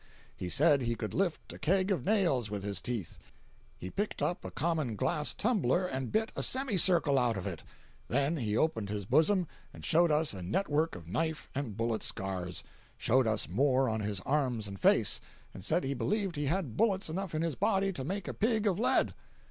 [0.35, 3.19] He said he could lift a keg of nails with his teeth.
[3.77, 7.63] He picked up a common glass tumbler and bit a semi circle out of it.
[8.07, 12.01] Then he opened his bosom and showed us a net work of knife and bullet
[12.01, 12.63] scars;
[12.97, 15.21] showed us more on his arms and face,
[15.53, 18.65] and said he believed he had bullets enough in his body to make a pig
[18.65, 19.13] of lead.